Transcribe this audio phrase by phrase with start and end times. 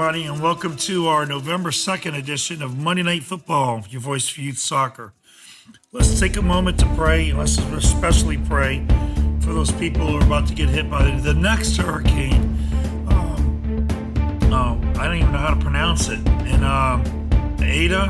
[0.00, 4.40] Everybody, and welcome to our November 2nd edition of Monday Night Football, your voice for
[4.40, 5.12] youth soccer.
[5.92, 8.86] Let's take a moment to pray, and let's especially pray
[9.40, 12.40] for those people who are about to get hit by the next hurricane.
[13.10, 13.88] Um,
[14.50, 16.26] um, I don't even know how to pronounce it.
[16.26, 17.02] And um,
[17.60, 18.08] Eta,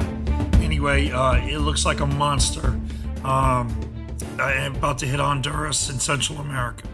[0.63, 2.79] anyway, uh, it looks like a monster.
[3.25, 3.77] Um,
[4.39, 6.87] about to hit Honduras in Central America.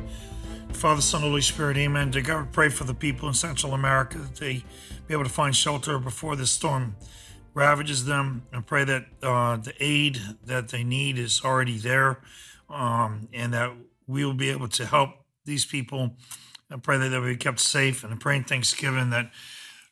[0.76, 2.12] Father, Son, Holy Spirit, amen.
[2.12, 4.62] To God, pray for the people in Central America that they
[5.06, 6.96] be able to find shelter before this storm
[7.54, 8.42] ravages them.
[8.52, 12.20] And pray that uh, the aid that they need is already there
[12.68, 13.72] um, and that
[14.06, 15.10] we will be able to help
[15.46, 16.14] these people.
[16.70, 18.04] I pray that they'll be kept safe.
[18.04, 19.30] And I pray in Thanksgiving that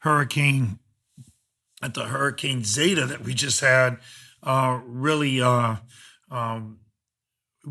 [0.01, 0.81] Hurricane,
[1.83, 3.99] at the Hurricane Zeta that we just had,
[4.43, 5.77] uh, really uh,
[6.31, 6.81] um,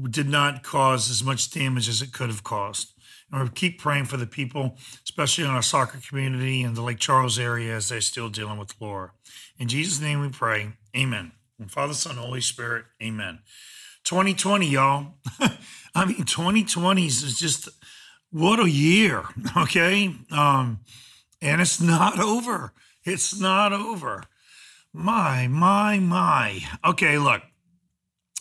[0.10, 2.93] did not cause as much damage as it could have caused.
[3.34, 7.00] And we keep praying for the people, especially in our soccer community in the Lake
[7.00, 9.12] Charles area as they're still dealing with Laura.
[9.58, 10.74] In Jesus' name we pray.
[10.96, 11.32] Amen.
[11.60, 13.40] And Father, Son, Holy Spirit, amen.
[14.04, 15.16] 2020, y'all.
[15.96, 17.70] I mean, 2020 is just
[18.30, 19.24] what a year,
[19.58, 20.14] okay?
[20.32, 20.82] Um,
[21.42, 22.74] and it's not over.
[23.04, 24.26] It's not over.
[24.94, 26.60] My, my, my.
[26.86, 27.42] Okay, look.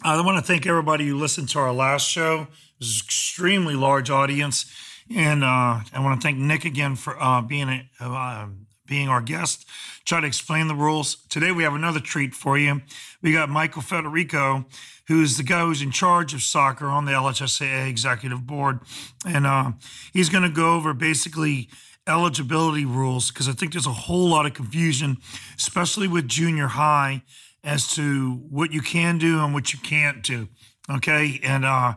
[0.05, 2.49] I want to thank everybody who listened to our last show.
[2.83, 4.67] Was an extremely large audience,
[5.09, 5.47] and uh,
[5.93, 8.49] I want to thank Nick again for uh, being a, uh,
[8.89, 9.69] being our guest.
[10.05, 11.53] Try to explain the rules today.
[11.53, 12.83] We have another treat for you.
[13.23, 14.65] We got Michael Federico,
[15.07, 18.81] who's the guy who's in charge of soccer on the LHSAA executive board,
[19.25, 19.71] and uh,
[20.13, 21.69] he's going to go over basically
[22.09, 25.19] eligibility rules because I think there's a whole lot of confusion,
[25.57, 27.23] especially with junior high
[27.63, 30.49] as to what you can do and what you can't do.
[30.91, 31.39] Okay.
[31.45, 31.95] And, uh,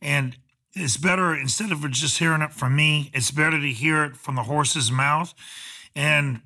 [0.00, 0.36] and
[0.74, 4.36] it's better instead of just hearing it from me, it's better to hear it from
[4.36, 5.34] the horse's mouth.
[5.94, 6.40] And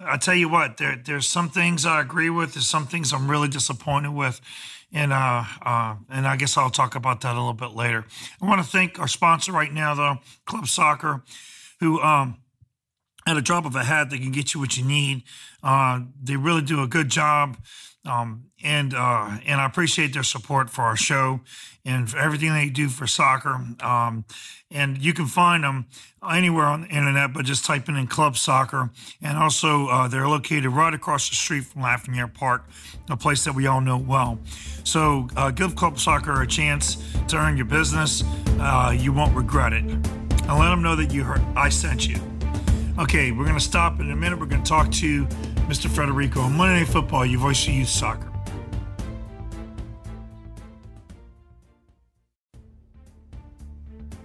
[0.00, 2.54] I tell you what, there, there's some things I agree with.
[2.54, 4.40] There's some things I'm really disappointed with.
[4.92, 8.04] And, uh, uh, and I guess I'll talk about that a little bit later.
[8.40, 11.22] I want to thank our sponsor right now, though, Club Soccer,
[11.80, 12.38] who, um,
[13.26, 15.24] at a drop of a hat, they can get you what you need.
[15.62, 17.56] Uh, they really do a good job.
[18.06, 21.40] Um, and uh, and I appreciate their support for our show
[21.84, 23.60] and for everything they do for soccer.
[23.80, 24.24] Um,
[24.70, 25.86] and you can find them
[26.28, 28.90] anywhere on the internet, but just typing in Club Soccer.
[29.22, 32.64] And also, uh, they're located right across the street from Lafayette Park,
[33.08, 34.38] a place that we all know well.
[34.82, 36.96] So uh, give Club Soccer a chance
[37.28, 38.24] to earn your business.
[38.58, 39.84] Uh, you won't regret it.
[39.84, 42.35] And let them know that you heard I sent you.
[42.98, 44.38] Okay, we're going to stop in a minute.
[44.38, 45.26] We're going to talk to
[45.68, 45.86] Mr.
[45.86, 48.32] Federico on Monday Night Football, your voice of youth soccer.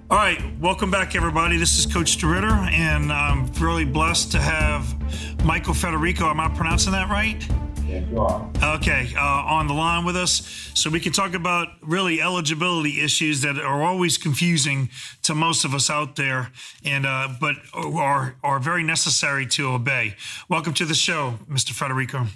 [0.09, 1.57] All right, welcome back, everybody.
[1.57, 6.29] This is Coach DeRitter, and I'm really blessed to have Michael Federico.
[6.29, 7.45] Am I pronouncing that right?
[7.91, 8.49] Yes, you are.
[8.75, 13.41] Okay, uh, on the line with us, so we can talk about really eligibility issues
[13.41, 14.89] that are always confusing
[15.23, 16.53] to most of us out there,
[16.85, 20.15] and uh, but are are very necessary to obey.
[20.47, 21.71] Welcome to the show, Mr.
[21.71, 22.27] Federico.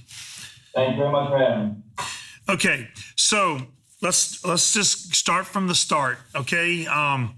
[0.73, 2.03] Thank you very much for having me.
[2.49, 3.59] Okay, so
[4.01, 6.17] let's let's just start from the start.
[6.35, 7.33] Okay, um,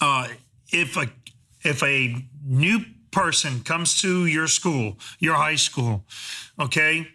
[0.00, 0.28] uh,
[0.72, 1.10] if a
[1.62, 2.80] if a new
[3.10, 6.04] person comes to your school, your high school,
[6.58, 7.08] okay,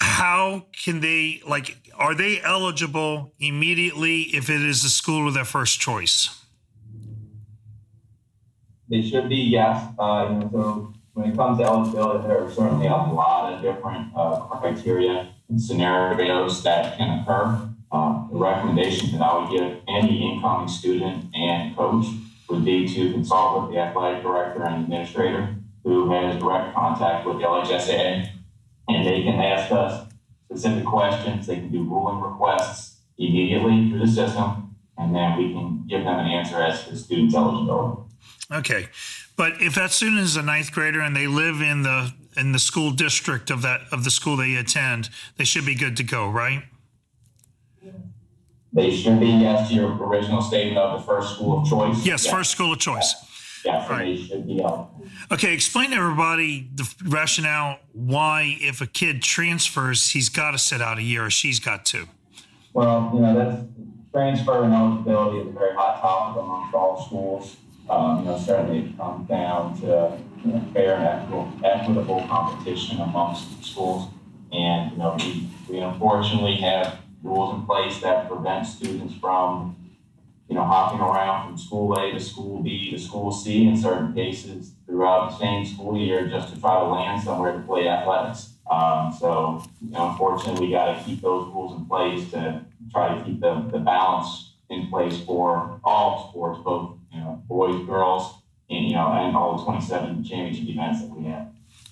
[0.00, 1.76] how can they like?
[1.96, 6.40] Are they eligible immediately if it is the school of their first choice?
[8.88, 9.86] They should be, yes.
[9.98, 13.62] Uh, you know, so when it comes to eligibility, there are certainly a lot of
[13.62, 17.68] different uh, criteria and scenarios that can occur.
[17.92, 22.06] Um, the recommendation that I would give any incoming student and coach
[22.48, 27.38] would be to consult with the athletic director and administrator who has direct contact with
[27.38, 28.28] the LHSAA.
[28.88, 30.08] And they can ask us
[30.46, 31.46] specific questions.
[31.46, 36.18] They can do ruling requests immediately through the system, and then we can give them
[36.18, 38.02] an answer as to the student's eligibility.
[38.50, 38.88] Okay,
[39.36, 42.58] but if that student is a ninth grader and they live in the in the
[42.58, 46.28] school district of that of the school they attend, they should be good to go,
[46.28, 46.64] right?
[48.72, 52.04] They should be, yes, to your original statement of the first school of choice.
[52.06, 53.14] Yes, first school of choice.
[53.64, 54.04] yes, right.
[54.04, 55.06] they should be eligible.
[55.30, 60.80] Okay, explain to everybody the rationale why, if a kid transfers, he's got to sit
[60.80, 62.06] out a year or she's got to.
[62.72, 63.62] Well, you know, that's
[64.12, 67.56] transfer and eligibility is a very hot topic amongst all schools.
[67.90, 73.00] Um, you know, certainly it comes down to you know, fair and equitable, equitable competition
[73.00, 74.08] amongst schools.
[74.52, 79.76] And, you know, we, we unfortunately have rules in place that prevent students from,
[80.48, 84.12] you know, hopping around from school A to school B to school C in certain
[84.12, 88.54] cases throughout the same school year just to try to land somewhere to play athletics.
[88.70, 93.16] Um, so, you know, unfortunately, we got to keep those rules in place to try
[93.16, 98.34] to keep the, the balance in place for all sports, both you know, boys, girls,
[98.70, 101.48] and you know, and all the 27 championship events that we have.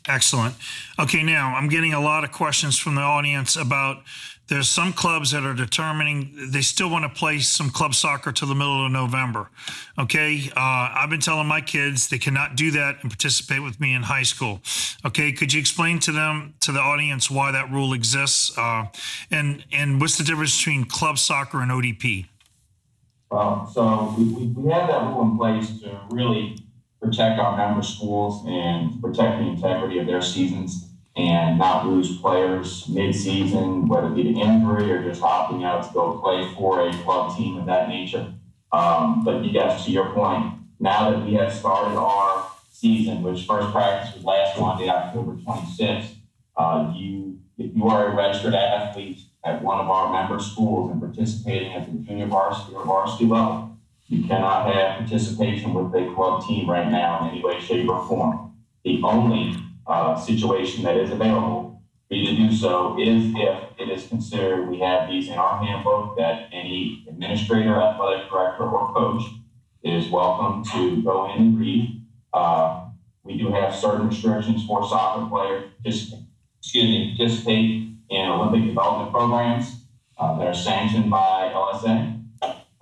[0.09, 0.55] Excellent.
[0.99, 4.03] Okay, now I'm getting a lot of questions from the audience about
[4.51, 8.49] there's some clubs that are determining they still want to play some club soccer till
[8.49, 9.49] the middle of November.
[9.97, 13.95] Okay, uh, I've been telling my kids they cannot do that and participate with me
[13.95, 14.61] in high school.
[15.07, 18.87] Okay, could you explain to them to the audience why that rule exists uh,
[19.31, 22.27] and and what's the difference between club soccer and ODP?
[23.31, 26.59] Well, so we, we have that rule in place to really
[27.01, 32.89] protect our member schools and protect the integrity of their seasons and not lose players
[32.89, 36.93] mid-season, whether it be an injury or just opting out to go play for a
[37.03, 38.33] club team of that nature.
[38.73, 43.71] Um, but yes, to your point, now that we have started our season, which first
[43.73, 46.15] practice was last Monday, October 26th,
[46.57, 51.01] uh, you if you are a registered athlete at one of our member schools and
[51.01, 53.77] participating at the junior varsity or varsity level,
[54.09, 58.07] you cannot have participation with a club team right now in any way, shape, or
[58.09, 58.53] form.
[58.85, 59.55] The only
[59.87, 64.69] uh, situation that is available for you to do so is if it is considered,
[64.69, 69.23] we have these in our handbook, that any administrator, athletic director, or coach
[69.85, 72.03] is welcome to go in and read.
[72.33, 72.87] Uh,
[73.23, 76.15] we do have certain restrictions for soccer players, just,
[76.59, 79.85] excuse me, participate in Olympic development programs
[80.19, 82.21] uh, that are sanctioned by LSA,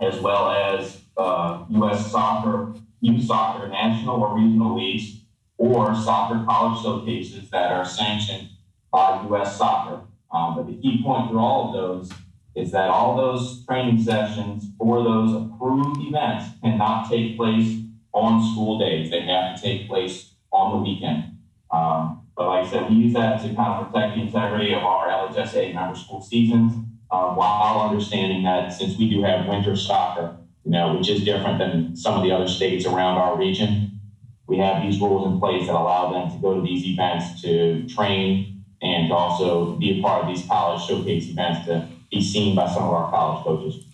[0.01, 2.11] as well as uh, U.S.
[2.11, 5.18] soccer, youth soccer, national or regional leagues
[5.59, 8.49] or soccer college showcases that are sanctioned
[8.91, 9.59] by U.S.
[9.59, 10.03] soccer.
[10.33, 12.13] Um, but the key point through all of those
[12.55, 17.81] is that all those training sessions for those approved events cannot take place
[18.13, 19.11] on school days.
[19.11, 21.37] They have to take place on the weekend.
[21.71, 24.83] Um, but like I said, we use that to kind of protect the integrity of
[24.83, 26.73] our LHSAA member school seasons
[27.11, 31.59] uh, while understanding that since we do have winter soccer, you know, which is different
[31.59, 33.98] than some of the other states around our region,
[34.49, 37.87] we have these rules in place that allow them to go to these events to
[37.87, 42.57] train and to also be a part of these college showcase events to be seen
[42.57, 43.85] by some of our college coaches.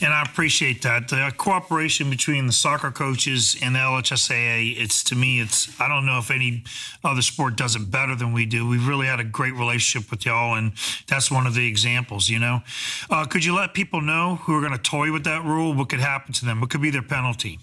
[0.00, 1.08] And I appreciate that.
[1.08, 6.04] The cooperation between the soccer coaches and the LHSAA, it's to me, it's, I don't
[6.04, 6.64] know if any
[7.02, 8.68] other sport does it better than we do.
[8.68, 10.72] We've really had a great relationship with y'all, and
[11.06, 12.60] that's one of the examples, you know.
[13.08, 15.72] Uh, could you let people know who are going to toy with that rule?
[15.72, 16.60] What could happen to them?
[16.60, 17.60] What could be their penalty?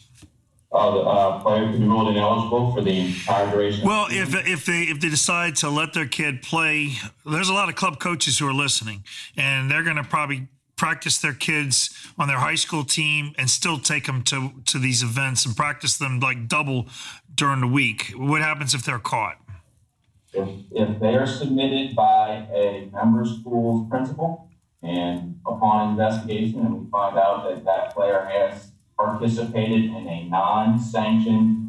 [0.73, 3.85] Uh, the uh, player can be ruled ineligible for the entire duration.
[3.85, 6.93] Well, if if they if they decide to let their kid play,
[7.25, 9.03] there's a lot of club coaches who are listening,
[9.35, 10.47] and they're going to probably
[10.77, 15.03] practice their kids on their high school team and still take them to to these
[15.03, 16.87] events and practice them like double
[17.35, 18.13] during the week.
[18.15, 19.37] What happens if they're caught?
[20.33, 24.47] If, if they are submitted by a member school's principal,
[24.81, 28.70] and upon investigation, and we find out that that player has
[29.07, 31.61] participated in a non-sanctioned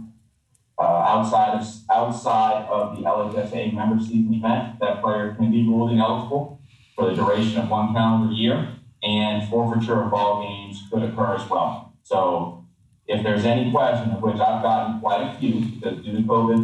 [0.79, 5.93] uh, outside of outside of the LHSAA member season event, that player can be ruled
[5.93, 6.61] ineligible
[6.97, 8.69] for the duration of one calendar year,
[9.03, 11.93] and forfeiture of ball games could occur as well.
[12.03, 12.67] So,
[13.07, 16.59] if there's any question, of which I've gotten quite a few because due to COVID,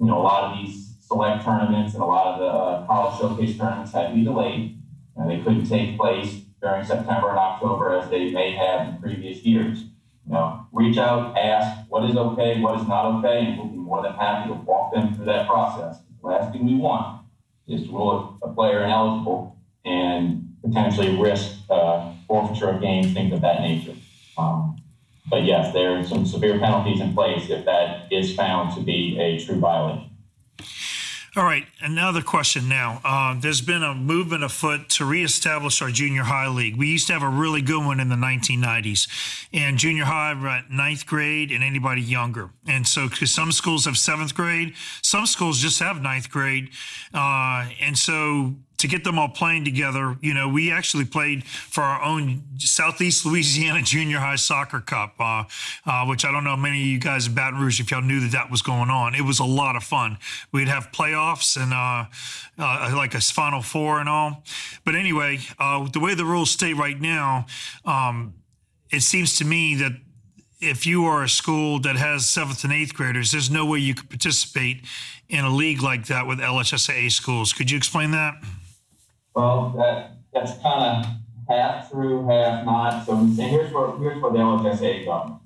[0.00, 3.18] you know, a lot of these select tournaments and a lot of the uh, college
[3.18, 4.78] showcase tournaments had to be delayed,
[5.16, 9.44] and they couldn't take place during September and October as they may have in previous
[9.44, 9.84] years.
[10.72, 14.14] Reach out, ask what is okay, what is not okay, and we'll be more than
[14.14, 15.98] happy to walk them through that process.
[16.22, 17.22] The last thing we want
[17.66, 23.40] is to rule a player ineligible and potentially risk uh, forfeiture of games, things of
[23.40, 23.94] that nature.
[24.38, 24.80] Um,
[25.28, 29.18] but yes, there are some severe penalties in place if that is found to be
[29.18, 30.09] a true violation.
[31.40, 33.00] All right, another question now.
[33.02, 36.76] Uh, there's been a movement afoot to reestablish our junior high league.
[36.76, 39.08] We used to have a really good one in the 1990s,
[39.50, 42.50] and junior high ninth grade and anybody younger.
[42.68, 46.72] And so, because some schools have seventh grade, some schools just have ninth grade,
[47.14, 51.82] uh, and so to get them all playing together, you know, we actually played for
[51.82, 55.44] our own Southeast Louisiana Junior High Soccer Cup, uh,
[55.86, 58.20] uh, which I don't know many of you guys in Baton Rouge if y'all knew
[58.20, 59.14] that that was going on.
[59.14, 60.18] It was a lot of fun.
[60.52, 62.06] We'd have playoffs and uh,
[62.58, 64.42] uh like a Final Four and all.
[64.84, 67.46] But anyway, uh, the way the rules state right now,
[67.84, 68.34] um,
[68.90, 69.92] it seems to me that
[70.60, 73.94] if you are a school that has seventh and eighth graders, there's no way you
[73.94, 74.84] could participate
[75.28, 77.52] in a league like that with LHSAA schools.
[77.52, 78.34] Could you explain that?
[79.40, 81.12] Well, that that's kind of
[81.48, 83.06] half true, half not.
[83.06, 85.38] So here's where here's where the LHSAA goes.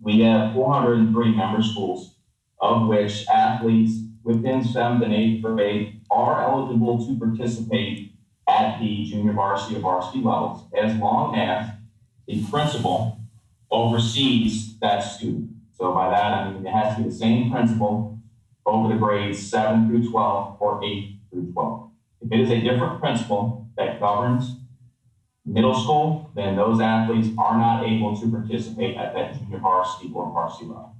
[0.00, 2.14] We have 403 member schools,
[2.60, 8.12] of which athletes within seventh and eighth grade are eligible to participate
[8.48, 11.70] at the junior varsity or varsity levels, as long as
[12.28, 13.18] the principal
[13.72, 15.50] oversees that student.
[15.76, 18.16] So by that, I mean it has to be the same principal
[18.64, 21.87] over the grades 7 through 12 or 8 through 12.
[22.20, 24.56] If it is a different principal that governs
[25.46, 30.30] middle school, then those athletes are not able to participate at that junior varsity or
[30.32, 30.97] varsity level.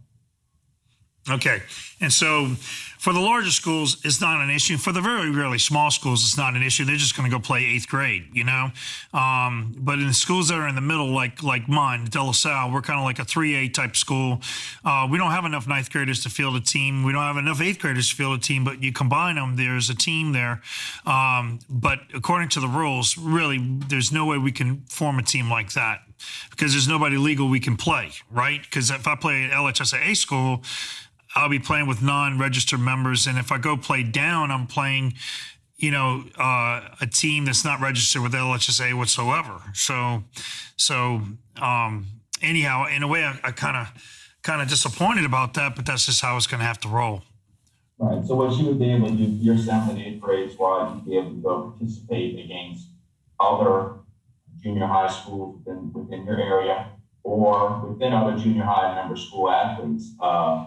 [1.30, 1.62] Okay.
[2.00, 2.47] And so
[2.99, 4.76] for the larger schools, it's not an issue.
[4.76, 6.85] For the very, really small schools, it's not an issue.
[6.85, 8.70] They're just going to go play eighth grade, you know.
[9.12, 12.73] Um, but in schools that are in the middle, like like mine, De La Salle,
[12.73, 14.40] we're kind of like a three A type school.
[14.85, 17.04] Uh, we don't have enough ninth graders to field a team.
[17.04, 18.64] We don't have enough eighth graders to field a team.
[18.64, 20.61] But you combine them, there's a team there.
[21.06, 23.58] Um, but according to the rules, really,
[23.88, 26.00] there's no way we can form a team like that
[26.50, 28.61] because there's nobody legal we can play, right?
[28.61, 30.62] Because if I play at LHSAA school
[31.35, 35.14] I'll be playing with non-registered members, and if I go play down, I'm playing,
[35.76, 39.61] you know, uh, a team that's not registered with LHSAA whatsoever.
[39.75, 40.25] So,
[40.76, 41.23] so
[41.61, 42.06] um,
[42.42, 43.88] anyhow, in a way, I kind of
[44.42, 47.23] kind of disappointed about that, but that's just how it's going to have to roll.
[47.99, 48.25] Right.
[48.25, 51.04] So what you would be able to do, your seventh and eighth grade squad, you'd
[51.04, 52.87] be able to go participate against
[53.40, 53.94] other
[54.62, 56.90] junior high schools within, within your area
[57.25, 60.12] or within other junior high member school athletes.
[60.20, 60.66] Uh,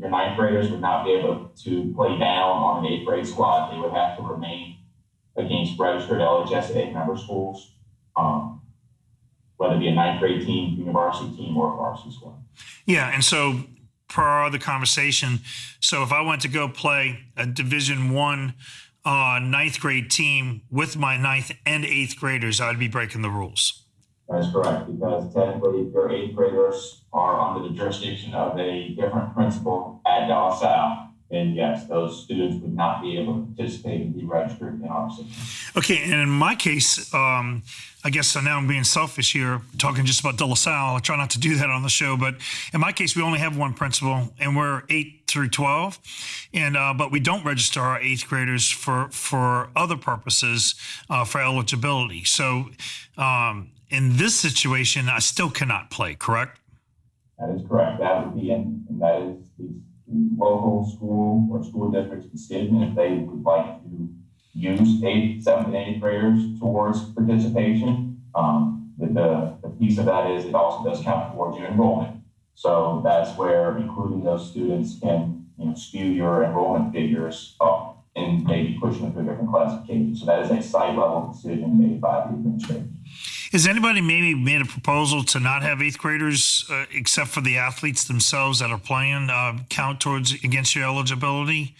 [0.00, 3.70] your ninth graders would not be able to play down on an eighth grade squad.
[3.70, 4.78] They would have to remain
[5.36, 7.72] against registered LHSAA member schools,
[8.16, 8.62] um,
[9.58, 12.34] whether it be a ninth grade team, university team, or a varsity squad.
[12.86, 13.60] Yeah, and so
[14.08, 15.40] per other conversation,
[15.80, 18.54] so if I went to go play a Division One
[19.04, 23.84] uh, ninth grade team with my ninth and eighth graders, I'd be breaking the rules.
[24.30, 29.34] That is correct, because technically your eighth graders are under the jurisdiction of a different
[29.34, 31.08] principal at La Salle.
[31.32, 35.08] And yes, those students would not be able to participate and be registered in our
[35.10, 35.32] system.
[35.76, 37.62] Okay, and in my case, um,
[38.04, 40.96] I guess so now I'm being selfish here, talking just about De La Salle.
[40.96, 42.34] I try not to do that on the show, but
[42.72, 46.00] in my case, we only have one principal, and we're eight through twelve,
[46.52, 50.74] and uh, but we don't register our eighth graders for for other purposes
[51.08, 52.24] uh, for eligibility.
[52.24, 52.70] So
[53.16, 56.60] um, in this situation, I still cannot play, correct?
[57.38, 58.00] That is correct.
[58.00, 59.68] That would be in, and that is the
[60.36, 64.08] local school or school district's decision if they would like to
[64.52, 68.22] use eighth, seventh, and eighth graders towards participation.
[68.34, 72.22] Um, the, the, the piece of that is it also does count towards your enrollment.
[72.54, 78.44] So that's where including those students can you know, skew your enrollment figures up and
[78.44, 80.16] maybe pushing them to a different classification.
[80.16, 82.96] So that is a site level decision made by the administration.
[83.52, 87.58] Has anybody maybe made a proposal to not have eighth graders, uh, except for the
[87.58, 91.74] athletes themselves that are playing, uh, count towards against your eligibility?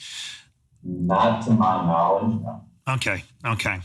[0.82, 2.42] Not to my knowledge.
[2.42, 2.64] No.
[2.88, 3.22] Okay.
[3.46, 3.80] Okay.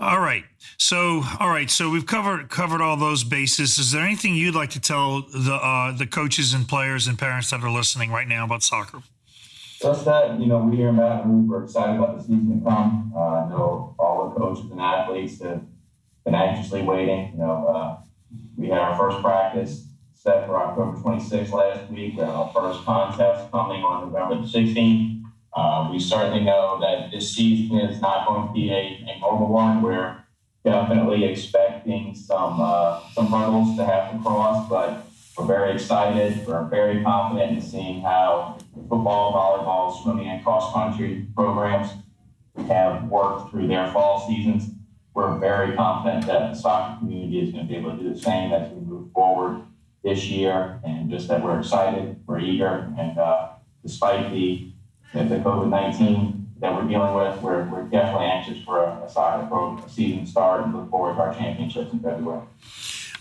[0.00, 0.44] All right.
[0.76, 1.70] So, all right.
[1.70, 3.78] So we've covered covered all those bases.
[3.78, 7.50] Is there anything you'd like to tell the uh, the coaches and players and parents
[7.50, 9.02] that are listening right now about soccer?
[9.80, 12.68] Just that you know, we here in Baton Rouge, we're excited about the season to
[12.68, 13.12] come.
[13.14, 15.62] Uh, I know all the coaches and athletes have
[16.24, 17.30] been anxiously waiting.
[17.34, 17.98] You know, uh,
[18.56, 22.16] we had our first practice set for October 26th last week.
[22.16, 25.22] We have our first contest coming on November 16th.
[25.52, 29.46] Uh, we certainly know that this season is not going to be a, a normal
[29.46, 29.80] one.
[29.80, 30.16] We're
[30.64, 35.07] definitely expecting some uh, some hurdles to have to cross, but
[35.38, 36.46] we're very excited.
[36.46, 41.90] We're very confident in seeing how football, volleyball, swimming, and cross country programs
[42.66, 44.70] have worked through their fall seasons
[45.18, 48.20] we're very confident that the soccer community is going to be able to do the
[48.20, 49.62] same as we move forward
[50.04, 53.48] this year, and just that we're excited, we're eager, and uh,
[53.82, 54.70] despite the
[55.12, 59.44] the COVID nineteen that we're dealing with, we're, we're definitely anxious for a, a soccer
[59.48, 62.42] pro season start and look forward to our championships in February.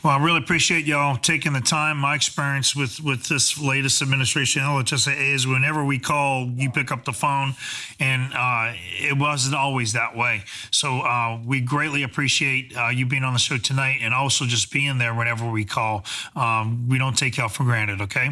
[0.03, 1.97] Well, I really appreciate y'all taking the time.
[1.97, 7.03] My experience with with this latest administration, LHSAA, is whenever we call, you pick up
[7.03, 7.55] the phone,
[7.99, 10.43] and uh, it wasn't always that way.
[10.71, 14.71] So uh, we greatly appreciate uh, you being on the show tonight, and also just
[14.71, 16.05] being there whenever we call.
[16.35, 17.99] Um, we don't take y'all for granted.
[18.01, 18.31] Okay.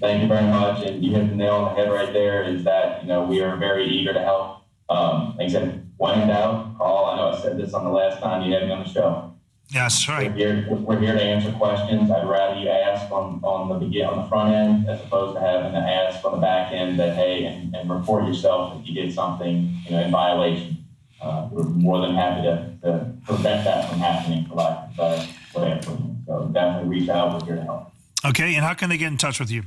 [0.00, 0.84] Thank you very much.
[0.84, 2.44] And you hit the nail on the head right there.
[2.44, 4.62] Is that you know we are very eager to help.
[4.88, 7.06] Um, like I said, when in doubt, call.
[7.06, 9.27] I know I said this on the last time you had me on the show.
[9.70, 10.30] Yes, right.
[10.30, 12.10] We're here, we're here to answer questions.
[12.10, 15.40] I'd rather you ask on, on the begin on the front end as opposed to
[15.40, 18.94] having to ask on the back end that hey and, and report yourself if you
[18.94, 20.84] did something you know in violation.
[21.20, 25.80] Uh, we're more than happy to, to prevent that from happening for lack of way
[26.26, 27.42] So definitely reach out.
[27.42, 27.92] We're here to help.
[28.24, 29.64] Okay, and how can they get in touch with you?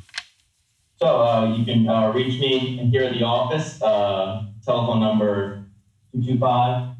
[1.00, 3.80] So uh, you can uh, reach me here at the office.
[3.82, 5.66] Uh, telephone number
[6.14, 6.96] 225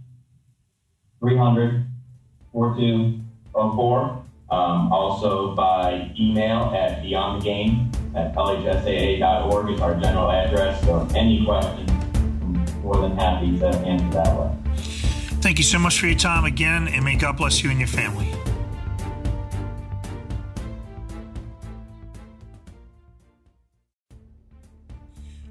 [1.20, 1.91] 300
[2.52, 4.18] 4204.
[4.50, 10.84] Um, also by email at beyondthegame at lhsaa.org is our general address.
[10.84, 14.52] So any questions, I'm more than happy to answer that way.
[15.42, 17.88] Thank you so much for your time again, and may God bless you and your
[17.88, 18.28] family.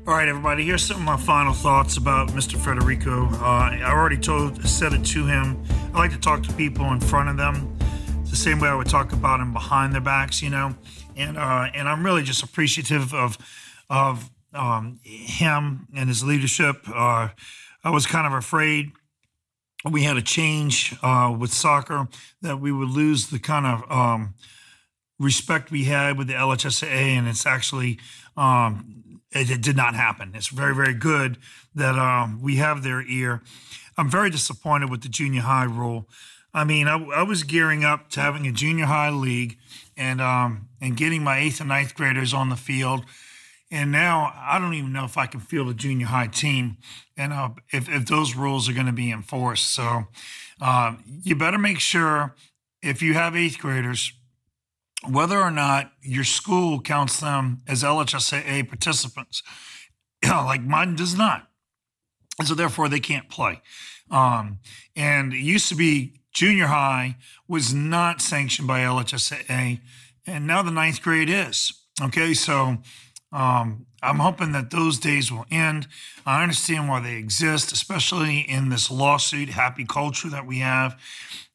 [0.06, 0.64] All right, everybody.
[0.64, 2.56] Here's some of my final thoughts about Mr.
[2.56, 3.26] Federico.
[3.26, 5.62] Uh, I already told, said it to him.
[5.92, 7.76] I like to talk to people in front of them,
[8.24, 10.74] the same way I would talk about them behind their backs, you know.
[11.16, 13.36] And uh, and I'm really just appreciative of
[13.90, 16.76] of um, him and his leadership.
[16.88, 17.28] Uh,
[17.84, 18.92] I was kind of afraid
[19.88, 22.08] we had a change uh, with soccer
[22.40, 24.34] that we would lose the kind of um,
[25.18, 27.98] respect we had with the LHSAA, and it's actually
[28.36, 28.99] um,
[29.32, 30.32] it, it, did not happen.
[30.34, 31.38] It's very, very good
[31.74, 33.42] that um, we have their ear.
[33.96, 36.08] I'm very disappointed with the junior high rule.
[36.52, 39.58] I mean, I, I was gearing up to having a junior high league
[39.96, 43.04] and um, and getting my eighth and ninth graders on the field.
[43.70, 46.78] And now I don't even know if I can field a junior high team,
[47.16, 49.72] and uh, if, if those rules are going to be enforced.
[49.72, 50.08] So
[50.60, 52.34] uh, you better make sure
[52.82, 54.12] if you have eighth graders
[55.08, 59.42] whether or not your school counts them as LHSAA participants.
[60.24, 61.48] like mine does not.
[62.38, 63.62] And so therefore they can't play.
[64.10, 64.58] Um,
[64.96, 67.16] and it used to be junior high
[67.48, 69.80] was not sanctioned by LHSAA,
[70.26, 71.72] and now the ninth grade is.
[72.02, 72.78] Okay, so
[73.32, 75.86] um, I'm hoping that those days will end.
[76.26, 81.00] I understand why they exist, especially in this lawsuit happy culture that we have.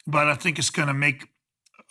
[0.08, 1.28] But I think it's going to make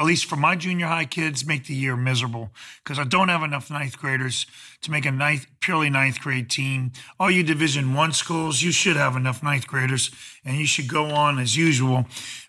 [0.01, 2.51] at least for my junior high kids, make the year miserable
[2.83, 4.45] because I don't have enough ninth graders
[4.83, 6.93] to make a ninth, purely ninth grade team.
[7.21, 10.11] All you Division One schools, you should have enough ninth graders,
[10.45, 12.07] and you should go on as usual.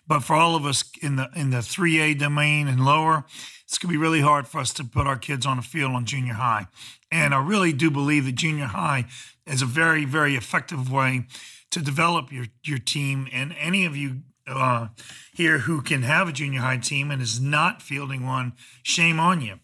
[0.08, 3.24] But for all of us in the in the three A domain and lower,
[3.64, 6.04] it's gonna be really hard for us to put our kids on the field on
[6.04, 6.66] junior high.
[7.12, 9.04] And I really do believe that junior high
[9.46, 11.26] is a very, very effective way
[11.70, 13.28] to develop your your team.
[13.32, 14.88] And any of you uh,
[15.34, 19.40] here who can have a junior high team and is not fielding one, shame on
[19.40, 19.58] you.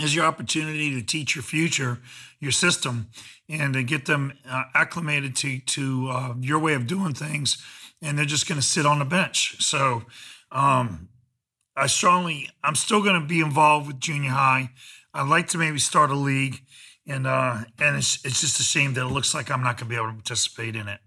[0.00, 1.98] Is your opportunity to teach your future,
[2.40, 3.08] your system,
[3.48, 7.62] and to get them uh, acclimated to to uh, your way of doing things,
[8.00, 9.62] and they're just going to sit on the bench.
[9.62, 10.04] So,
[10.50, 11.10] um,
[11.76, 14.70] I strongly, I'm still going to be involved with junior high.
[15.12, 16.62] I'd like to maybe start a league,
[17.06, 19.90] and uh, and it's it's just a shame that it looks like I'm not going
[19.90, 21.00] to be able to participate in it.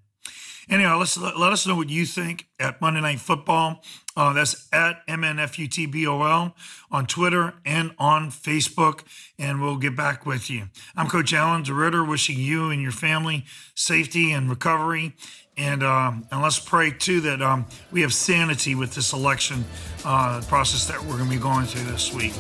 [0.70, 3.84] Anyway, let's let, us know what you think at Monday Night Football.
[4.18, 6.54] Uh, that's at MNFUTBOL
[6.90, 9.02] on Twitter and on Facebook,
[9.38, 10.70] and we'll get back with you.
[10.96, 15.14] I'm Coach Alan DeRitter, wishing you and your family safety and recovery.
[15.58, 19.64] And, um, and let's pray too that um, we have sanity with this election
[20.04, 22.34] uh, process that we're going to be going through this week.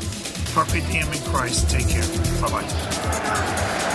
[0.54, 1.70] Carpe diem in Christ.
[1.70, 2.04] Take care.
[2.42, 3.95] Bye bye.